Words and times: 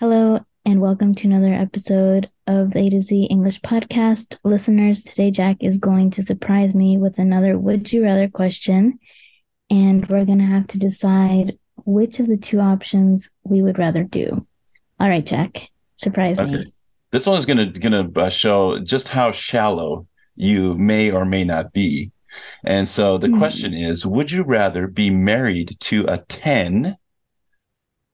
Hello, 0.00 0.40
and 0.64 0.80
welcome 0.80 1.14
to 1.16 1.26
another 1.26 1.52
episode 1.52 2.30
of 2.46 2.72
the 2.72 2.78
A 2.80 2.90
to 2.90 3.00
Z 3.00 3.24
English 3.30 3.60
podcast. 3.60 4.36
Listeners, 4.44 5.02
today 5.02 5.30
Jack 5.30 5.56
is 5.60 5.76
going 5.78 6.10
to 6.12 6.22
surprise 6.22 6.74
me 6.74 6.96
with 6.98 7.18
another 7.18 7.58
Would 7.58 7.92
You 7.92 8.04
Rather 8.04 8.28
question, 8.28 8.98
and 9.70 10.06
we're 10.08 10.24
going 10.24 10.38
to 10.38 10.44
have 10.44 10.66
to 10.68 10.78
decide 10.78 11.58
which 11.84 12.20
of 12.20 12.26
the 12.26 12.36
two 12.36 12.60
options 12.60 13.28
we 13.44 13.62
would 13.62 13.78
rather 13.78 14.04
do. 14.04 14.46
All 15.00 15.08
right, 15.08 15.24
Jack, 15.24 15.68
surprise 15.96 16.38
Okay. 16.38 16.56
me. 16.58 16.74
This 17.10 17.26
one 17.26 17.38
is 17.38 17.46
gonna 17.46 17.66
gonna 17.66 18.08
uh, 18.16 18.28
show 18.28 18.78
just 18.80 19.08
how 19.08 19.32
shallow 19.32 20.06
you 20.36 20.76
may 20.76 21.10
or 21.10 21.24
may 21.24 21.42
not 21.42 21.72
be. 21.72 22.10
And 22.64 22.86
so 22.86 23.16
the 23.16 23.28
Hmm. 23.28 23.38
question 23.38 23.72
is: 23.72 24.04
Would 24.04 24.30
you 24.30 24.42
rather 24.42 24.86
be 24.86 25.08
married 25.08 25.76
to 25.80 26.04
a 26.06 26.18
ten 26.18 26.96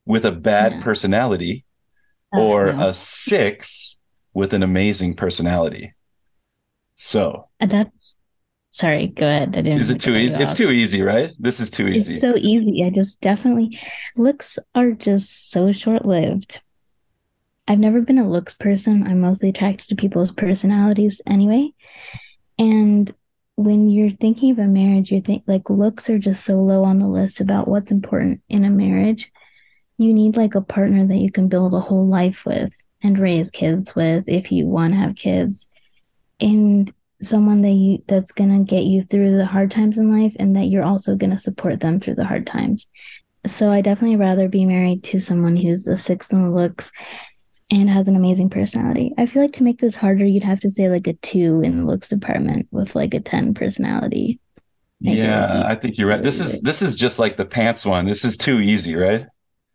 with 0.06 0.24
a 0.24 0.30
bad 0.30 0.74
Yeah. 0.74 0.80
personality, 0.82 1.64
or 2.36 2.72
no. 2.72 2.88
a 2.88 2.94
six 2.94 3.98
with 4.32 4.54
an 4.54 4.62
amazing 4.62 5.14
personality? 5.14 5.94
So 6.94 7.48
That's 7.60 8.16
sorry. 8.70 9.08
Go 9.08 9.26
ahead. 9.26 9.56
I 9.56 9.62
didn't. 9.62 9.80
is 9.80 9.90
it 9.90 10.00
too 10.00 10.14
easy? 10.14 10.40
It's 10.40 10.56
too 10.56 10.70
easy, 10.70 11.02
right? 11.02 11.32
This 11.38 11.60
is 11.60 11.70
too 11.70 11.88
easy. 11.88 12.12
It's 12.12 12.20
so 12.20 12.36
easy. 12.36 12.84
I 12.84 12.90
just 12.90 13.20
definitely 13.20 13.78
looks 14.16 14.58
are 14.74 14.92
just 14.92 15.50
so 15.50 15.72
short 15.72 16.04
lived. 16.04 16.60
I've 17.66 17.78
never 17.78 18.00
been 18.02 18.18
a 18.18 18.28
looks 18.28 18.54
person. 18.54 19.06
I'm 19.06 19.20
mostly 19.20 19.48
attracted 19.48 19.88
to 19.88 19.94
people's 19.94 20.32
personalities 20.32 21.22
anyway. 21.26 21.70
And 22.58 23.12
when 23.56 23.88
you're 23.88 24.10
thinking 24.10 24.50
of 24.50 24.58
a 24.58 24.66
marriage, 24.66 25.10
you 25.10 25.20
think 25.20 25.44
like 25.46 25.70
looks 25.70 26.10
are 26.10 26.18
just 26.18 26.44
so 26.44 26.60
low 26.60 26.84
on 26.84 26.98
the 26.98 27.08
list 27.08 27.40
about 27.40 27.68
what's 27.68 27.90
important 27.90 28.42
in 28.48 28.64
a 28.64 28.70
marriage. 28.70 29.30
You 29.98 30.12
need 30.12 30.36
like 30.36 30.54
a 30.54 30.60
partner 30.60 31.06
that 31.06 31.16
you 31.16 31.30
can 31.30 31.48
build 31.48 31.74
a 31.74 31.80
whole 31.80 32.06
life 32.06 32.44
with 32.44 32.72
and 33.02 33.18
raise 33.18 33.50
kids 33.50 33.94
with 33.94 34.24
if 34.26 34.50
you 34.50 34.66
want 34.66 34.94
to 34.94 34.98
have 34.98 35.14
kids. 35.14 35.66
And 36.40 36.92
someone 37.22 37.62
that 37.62 37.70
you 37.70 38.02
that's 38.06 38.32
gonna 38.32 38.64
get 38.64 38.84
you 38.84 39.02
through 39.04 39.36
the 39.36 39.46
hard 39.46 39.70
times 39.70 39.98
in 39.98 40.20
life 40.20 40.34
and 40.38 40.56
that 40.56 40.64
you're 40.64 40.84
also 40.84 41.16
gonna 41.16 41.38
support 41.38 41.80
them 41.80 42.00
through 42.00 42.16
the 42.16 42.24
hard 42.24 42.46
times. 42.46 42.86
So 43.46 43.70
I 43.70 43.82
definitely 43.82 44.16
rather 44.16 44.48
be 44.48 44.64
married 44.64 45.04
to 45.04 45.18
someone 45.18 45.56
who's 45.56 45.86
a 45.86 45.96
six 45.96 46.32
in 46.32 46.42
the 46.42 46.50
looks 46.50 46.90
and 47.70 47.90
has 47.90 48.08
an 48.08 48.16
amazing 48.16 48.50
personality. 48.50 49.12
I 49.18 49.26
feel 49.26 49.42
like 49.42 49.52
to 49.54 49.62
make 49.62 49.80
this 49.80 49.94
harder, 49.94 50.24
you'd 50.24 50.42
have 50.42 50.60
to 50.60 50.70
say 50.70 50.88
like 50.88 51.06
a 51.06 51.14
two 51.14 51.60
in 51.62 51.78
the 51.78 51.84
looks 51.84 52.08
department 52.08 52.68
with 52.70 52.94
like 52.94 53.14
a 53.14 53.20
ten 53.20 53.54
personality. 53.54 54.40
Make 55.00 55.18
it 55.18 55.18
yeah, 55.18 55.52
easy. 55.52 55.64
I 55.64 55.74
think 55.74 55.98
you're 55.98 56.08
right. 56.08 56.22
This 56.22 56.40
is 56.40 56.62
this 56.62 56.82
is 56.82 56.94
just 56.94 57.18
like 57.18 57.36
the 57.36 57.44
pants 57.44 57.84
one. 57.84 58.06
This 58.06 58.24
is 58.24 58.36
too 58.36 58.60
easy, 58.60 58.94
right? 58.94 59.26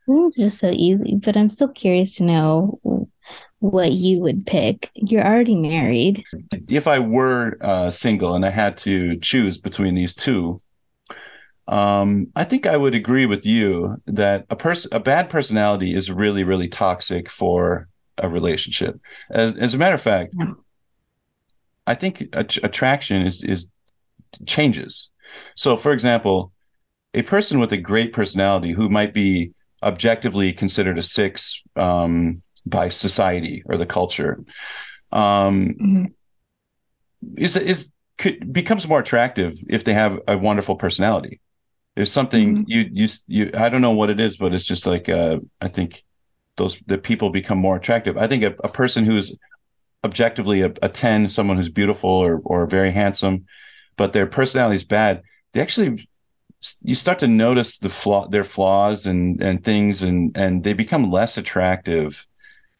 This 0.09 0.37
is 0.37 0.43
just 0.43 0.59
so 0.59 0.71
easy, 0.71 1.17
but 1.23 1.37
I'm 1.37 1.51
still 1.51 1.67
curious 1.67 2.15
to 2.15 2.23
know 2.23 2.79
what 3.59 3.91
you 3.91 4.19
would 4.21 4.47
pick. 4.47 4.89
You're 4.95 5.23
already 5.25 5.53
married. 5.53 6.23
if 6.67 6.87
I 6.87 6.97
were 6.97 7.57
uh, 7.61 7.91
single 7.91 8.33
and 8.33 8.43
I 8.43 8.49
had 8.49 8.75
to 8.79 9.17
choose 9.19 9.59
between 9.59 9.93
these 9.93 10.15
two, 10.15 10.61
um, 11.67 12.29
I 12.35 12.43
think 12.43 12.65
I 12.65 12.75
would 12.75 12.95
agree 12.95 13.27
with 13.27 13.45
you 13.45 14.01
that 14.07 14.47
a 14.49 14.55
person, 14.55 14.91
a 14.91 14.99
bad 14.99 15.29
personality, 15.29 15.93
is 15.93 16.09
really, 16.11 16.43
really 16.43 16.69
toxic 16.69 17.29
for 17.29 17.87
a 18.17 18.27
relationship. 18.27 18.99
As, 19.29 19.53
as 19.57 19.73
a 19.75 19.77
matter 19.77 19.93
of 19.95 20.01
fact, 20.01 20.33
Yeah. 20.35 20.53
I 21.85 21.93
think 21.93 22.29
att- 22.33 22.63
attraction 22.63 23.21
is 23.25 23.43
is 23.43 23.67
changes. 24.47 25.11
So, 25.55 25.75
for 25.77 25.91
example, 25.91 26.51
a 27.13 27.21
person 27.21 27.59
with 27.59 27.71
a 27.71 27.77
great 27.77 28.13
personality 28.13 28.71
who 28.71 28.89
might 28.89 29.13
be 29.13 29.53
objectively 29.83 30.53
considered 30.53 30.97
a 30.97 31.01
six 31.01 31.61
um, 31.75 32.41
by 32.65 32.89
society 32.89 33.63
or 33.65 33.77
the 33.77 33.85
culture. 33.85 34.43
Um, 35.11 35.75
Mhm. 35.79 36.13
is 37.37 37.55
is 37.55 37.89
could 38.17 38.51
becomes 38.51 38.87
more 38.87 38.99
attractive 38.99 39.53
if 39.67 39.83
they 39.83 39.93
have 39.93 40.19
a 40.27 40.37
wonderful 40.37 40.75
personality. 40.75 41.39
There's 41.95 42.11
something 42.11 42.57
Mhm. 42.57 42.63
you 42.67 42.89
you 42.91 43.07
you 43.27 43.51
I 43.53 43.69
don't 43.69 43.81
know 43.81 43.91
what 43.91 44.09
it 44.09 44.19
is, 44.19 44.37
but 44.37 44.53
it's 44.53 44.65
just 44.65 44.85
like 44.85 45.09
uh, 45.09 45.39
I 45.61 45.67
think 45.67 46.03
those 46.57 46.79
the 46.85 46.97
people 46.97 47.29
become 47.29 47.57
more 47.57 47.75
attractive. 47.77 48.17
I 48.17 48.27
think 48.27 48.43
a, 48.43 48.55
a 48.63 48.69
person 48.69 49.05
who's 49.05 49.37
objectively 50.03 50.61
a, 50.61 50.73
a 50.81 50.89
ten, 50.89 51.29
someone 51.29 51.57
who's 51.57 51.69
beautiful 51.69 52.09
or 52.09 52.41
or 52.43 52.67
very 52.67 52.91
handsome, 52.91 53.45
but 53.97 54.13
their 54.13 54.27
personality 54.27 54.75
is 54.75 54.83
bad, 54.85 55.21
they 55.53 55.61
actually 55.61 56.08
you 56.81 56.95
start 56.95 57.19
to 57.19 57.27
notice 57.27 57.77
the 57.77 57.89
flaw 57.89 58.27
their 58.27 58.43
flaws 58.43 59.05
and 59.05 59.41
and 59.41 59.63
things 59.63 60.03
and 60.03 60.35
and 60.35 60.63
they 60.63 60.73
become 60.73 61.11
less 61.11 61.37
attractive 61.37 62.27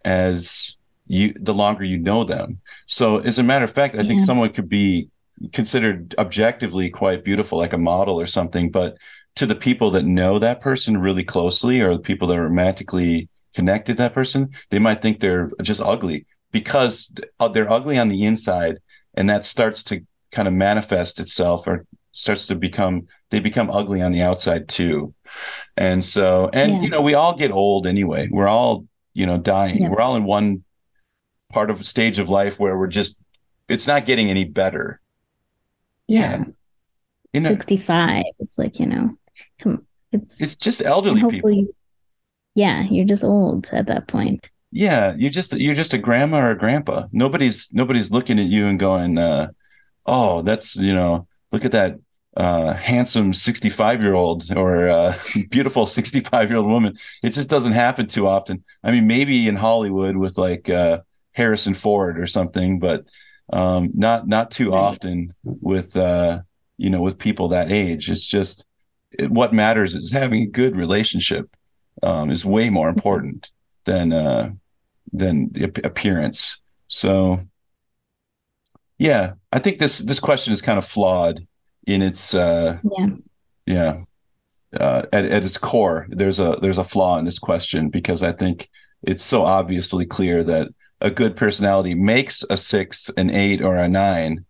as 0.04 0.78
you 1.08 1.34
the 1.40 1.54
longer 1.54 1.84
you 1.84 1.98
know 1.98 2.24
them. 2.24 2.60
So 2.86 3.20
as 3.20 3.40
a 3.40 3.44
matter 3.44 3.66
of 3.66 3.72
fact 3.72 3.96
i 3.96 4.04
think 4.04 4.22
someone 4.22 4.52
could 4.52 4.70
be 4.70 5.10
considered 5.54 6.14
objectively 6.18 6.90
quite 6.90 7.24
beautiful 7.24 7.58
like 7.58 7.74
a 7.74 7.78
model 7.78 8.20
or 8.20 8.26
something 8.26 8.70
but 8.70 8.98
to 9.36 9.46
the 9.46 9.56
people 9.56 9.92
that 9.92 10.04
know 10.04 10.38
that 10.38 10.60
person 10.60 10.98
really 10.98 11.24
closely 11.24 11.80
or 11.82 11.94
the 11.94 12.02
people 12.02 12.28
that 12.28 12.38
are 12.38 12.44
romantically 12.44 13.30
connected 13.56 13.94
to 13.94 14.04
that 14.04 14.14
person 14.14 14.50
they 14.70 14.80
might 14.80 15.02
think 15.02 15.20
they're 15.20 15.50
just 15.62 15.82
ugly 15.82 16.26
because 16.52 17.14
uh, 17.40 17.48
they're 17.48 17.72
ugly 17.72 17.98
on 17.98 18.10
the 18.10 18.26
inside 18.26 18.80
and 19.14 19.30
that 19.30 19.46
starts 19.46 19.82
to 19.82 20.02
kind 20.32 20.48
of 20.48 20.54
manifest 20.54 21.20
itself 21.20 21.66
or 21.68 21.86
starts 22.12 22.48
to 22.48 22.56
become 22.56 23.06
they 23.30 23.40
become 23.40 23.70
ugly 23.70 24.02
on 24.02 24.12
the 24.12 24.22
outside 24.22 24.68
too 24.68 25.14
and 25.78 26.04
so 26.04 26.50
and 26.54 26.72
Yeah. 26.72 26.82
you 26.82 26.90
know 26.90 27.02
we 27.02 27.14
all 27.14 27.36
get 27.36 27.52
old 27.52 27.86
anyway 27.88 28.28
we're 28.32 28.48
all 28.48 28.86
you 29.14 29.26
know 29.26 29.38
dying 29.38 29.84
Yeah. 29.84 29.90
we're 29.90 30.02
all 30.02 30.16
in 30.16 30.24
one 30.24 30.64
part 31.52 31.70
of 31.70 31.86
stage 31.86 32.20
of 32.20 32.30
life 32.30 32.60
where 32.60 32.78
we're 32.78 32.88
just 32.88 33.18
it's 33.68 33.88
not 33.88 34.06
getting 34.06 34.30
any 34.30 34.44
better 34.46 35.00
Yeah. 36.08 36.46
you 37.34 37.42
know 37.42 37.50
65. 37.50 38.24
It's 38.40 38.58
like, 38.58 38.80
you 38.80 38.88
know, 38.88 39.18
come 39.60 39.86
it's 40.12 40.42
it's 40.42 40.56
just 40.56 40.82
elderly 40.84 41.18
people 41.22 41.32
hopefully 41.32 41.68
yeah, 42.56 42.82
you're 42.90 43.06
just 43.06 43.24
old 43.24 43.70
at 43.72 43.86
that 43.88 44.08
point. 44.08 44.50
yeah 44.72 45.14
you're 45.18 45.30
just 45.30 45.54
you're 45.54 45.76
just 45.76 45.94
a 45.94 45.98
grandma 46.00 46.40
or 46.40 46.50
a 46.52 46.58
grandpa 46.58 47.06
nobody's 47.12 47.72
nobody's 47.74 48.10
looking 48.12 48.40
at 48.40 48.48
you 48.48 48.66
and 48.68 48.80
going 48.80 49.18
uh 49.18 49.48
oh 50.06 50.42
that's 50.42 50.76
you 50.76 50.94
know 50.96 51.28
look 51.52 51.66
at 51.66 51.72
that 51.72 52.00
uh 52.38 52.74
handsome 52.74 53.34
65 53.34 54.02
year 54.02 54.14
old 54.14 54.44
or 54.56 54.88
uh 54.88 55.18
beautiful 55.50 55.86
65 55.86 56.50
year 56.50 56.58
old 56.58 56.68
woman. 56.68 56.96
It 57.24 57.32
just 57.32 57.50
doesn't 57.50 57.74
happen 57.74 58.08
too 58.08 58.28
often. 58.28 58.64
I 58.84 58.92
mean 58.92 59.08
maybe 59.08 59.48
in 59.48 59.56
hollywood 59.56 60.16
with 60.16 60.38
like 60.38 60.70
uh 60.70 61.00
harrison 61.34 61.74
ford 61.74 62.20
or 62.20 62.28
something 62.28 62.80
but 62.80 63.06
um 63.52 63.90
not 63.94 64.28
not 64.28 64.52
too 64.52 64.74
often 64.74 65.34
with 65.44 65.96
uh 65.98 66.42
you 66.78 66.90
know 66.90 67.02
with 67.02 67.18
people 67.18 67.50
that 67.50 67.72
age. 67.72 68.10
It's 68.10 68.26
just 68.26 68.66
it, 69.12 69.32
what 69.32 69.54
matters 69.54 69.96
is 69.96 70.12
having 70.12 70.44
a 70.44 70.48
good 70.48 70.76
relationship 70.76 71.50
um 72.04 72.30
is 72.30 72.46
way 72.46 72.70
more 72.70 72.90
important 72.90 73.50
than 73.86 74.14
uh 74.14 74.52
than 75.12 75.52
appearance. 75.84 76.62
So 76.88 77.40
yeah 79.00 79.34
i 79.52 79.58
think 79.60 79.80
this 79.80 79.98
this 80.00 80.20
question 80.20 80.54
is 80.54 80.62
kind 80.62 80.78
of 80.78 80.86
flawed 80.86 81.40
in 81.88 82.02
its 82.02 82.36
uh 82.36 82.78
Yeah. 82.84 83.08
yeah 83.66 84.02
uh 84.80 85.04
at, 85.12 85.26
at 85.26 85.44
its 85.44 85.58
core 85.58 86.06
there's 86.10 86.40
a 86.40 86.58
there's 86.62 86.78
a 86.78 86.84
flaw 86.84 87.18
in 87.18 87.26
this 87.26 87.40
question 87.40 87.90
because 87.90 88.22
i 88.22 88.32
think 88.32 88.70
it's 89.02 89.24
so 89.24 89.44
obviously 89.44 90.06
clear 90.06 90.44
that 90.44 90.68
a 91.02 91.10
good 91.10 91.36
personality 91.36 91.96
makes 91.96 92.44
a 92.50 92.58
six, 92.58 93.10
an 93.16 93.30
eight, 93.30 93.62
or 93.62 93.78
a 93.78 93.88
nine, 93.88 94.46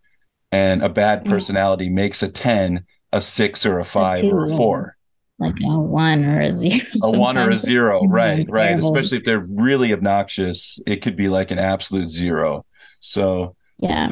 and 0.51 0.81
a 0.81 0.89
bad 0.89 1.25
personality 1.25 1.89
makes 1.89 2.23
a 2.23 2.29
10, 2.31 2.85
a 3.13 3.21
six, 3.21 3.65
or 3.65 3.79
a 3.79 3.85
five, 3.85 4.25
or 4.25 4.45
a 4.45 4.47
four. 4.47 4.97
Like 5.37 5.55
a 5.63 5.79
one 5.79 6.25
or 6.25 6.41
a 6.41 6.57
zero. 6.57 6.81
A 7.03 7.11
one 7.11 7.37
or 7.37 7.49
a 7.51 7.57
zero, 7.57 8.01
right, 8.07 8.45
right. 8.49 8.77
Especially 8.77 9.19
if 9.19 9.23
they're 9.23 9.45
really 9.47 9.93
obnoxious, 9.93 10.81
it 10.85 10.97
could 10.97 11.15
be 11.15 11.29
like 11.29 11.51
an 11.51 11.59
absolute 11.59 12.09
zero. 12.09 12.65
So, 12.99 13.55
Yeah. 13.79 14.11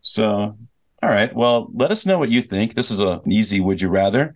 so, 0.00 0.56
all 1.02 1.10
right. 1.10 1.34
Well, 1.34 1.70
let 1.74 1.90
us 1.90 2.06
know 2.06 2.18
what 2.18 2.30
you 2.30 2.42
think. 2.42 2.74
This 2.74 2.90
is 2.90 3.00
a, 3.00 3.20
an 3.24 3.32
easy 3.32 3.60
would 3.60 3.80
you 3.80 3.88
rather. 3.88 4.34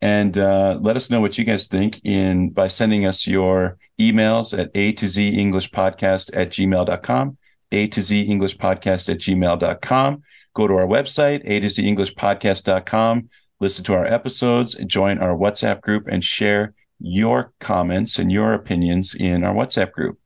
And 0.00 0.36
uh, 0.36 0.78
let 0.82 0.96
us 0.96 1.08
know 1.08 1.20
what 1.20 1.38
you 1.38 1.44
guys 1.44 1.66
think 1.66 2.00
in 2.04 2.50
by 2.50 2.68
sending 2.68 3.06
us 3.06 3.26
your 3.26 3.78
emails 3.98 4.56
at 4.56 4.70
a 4.74 4.92
to 4.92 5.08
z 5.08 5.28
English 5.28 5.70
podcast 5.70 6.30
at 6.34 6.50
gmail.com, 6.50 7.38
a 7.72 7.86
to 7.88 8.02
z 8.02 8.22
English 8.22 8.58
podcast 8.58 9.08
at 9.08 9.18
gmail.com. 9.18 10.22
Go 10.52 10.68
to 10.68 10.74
our 10.74 10.86
website, 10.86 11.40
a 11.46 11.58
to 11.60 11.70
z 11.70 11.88
English 11.88 12.14
podcast.com, 12.16 13.28
listen 13.60 13.82
to 13.84 13.94
our 13.94 14.04
episodes, 14.04 14.74
join 14.86 15.18
our 15.18 15.34
WhatsApp 15.34 15.80
group, 15.80 16.06
and 16.06 16.22
share 16.22 16.74
your 17.00 17.52
comments 17.58 18.18
and 18.18 18.30
your 18.30 18.52
opinions 18.52 19.14
in 19.14 19.42
our 19.42 19.54
WhatsApp 19.54 19.92
group. 19.92 20.18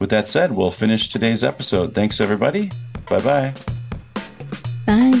With 0.00 0.10
that 0.10 0.26
said, 0.26 0.52
we'll 0.52 0.70
finish 0.70 1.08
today's 1.08 1.44
episode. 1.44 1.94
Thanks, 1.94 2.20
everybody. 2.20 2.70
Bye 3.08 3.52
bye. 4.86 5.20